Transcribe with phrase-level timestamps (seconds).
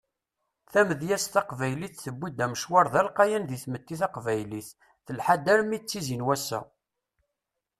[0.71, 4.69] Tamedyazt taqbaylit tewwi-d amecwar d alqayan di tmetti taqbaylit
[5.05, 6.59] telḥa-d armi d tizi n wass-a.